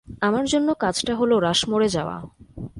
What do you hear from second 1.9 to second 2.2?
যাওয়া।